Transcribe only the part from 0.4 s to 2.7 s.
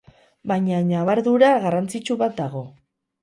Baina ñabardura garrantzitsu bat dago.